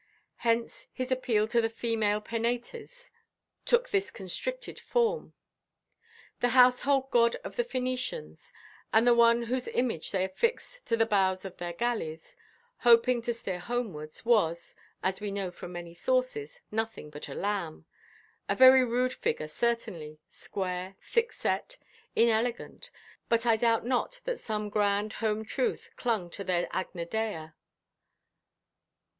Hence, 0.37 0.89
his 0.91 1.11
appeal 1.11 1.47
to 1.49 1.61
the 1.61 1.69
female 1.69 2.21
Penates 2.21 3.11
took 3.65 3.89
this 3.89 4.09
constricted 4.09 4.79
form. 4.79 5.35
The 6.39 6.49
household 6.57 7.11
god 7.11 7.35
of 7.43 7.55
the 7.55 7.63
Phœnicians, 7.63 8.51
and 8.91 9.05
the 9.05 9.13
one 9.13 9.43
whose 9.43 9.67
image 9.67 10.09
they 10.09 10.23
affixed 10.25 10.87
to 10.87 10.97
the 10.97 11.05
bows 11.05 11.45
of 11.45 11.57
their 11.57 11.73
galleys, 11.73 12.35
hoping 12.77 13.21
to 13.21 13.31
steer 13.31 13.59
homewards, 13.59 14.25
was 14.25 14.75
(as 15.03 15.21
we 15.21 15.29
know 15.29 15.51
from 15.51 15.73
many 15.73 15.93
sources) 15.93 16.61
nothing 16.71 17.11
but 17.11 17.29
a 17.29 17.35
lamb; 17.35 17.85
a 18.49 18.55
very 18.55 18.83
rude 18.83 19.13
figure, 19.13 19.47
certainly,—square, 19.47 20.95
thick–set, 20.99 21.77
inelegant; 22.15 22.89
but 23.29 23.45
I 23.45 23.55
doubt 23.55 23.85
not 23.85 24.19
that 24.23 24.39
some 24.39 24.69
grand 24.69 25.13
home–truth 25.21 25.91
clung 25.95 26.31
to 26.31 26.43
their 26.43 26.65
Agna 26.73 27.05
Dea. 27.07 27.51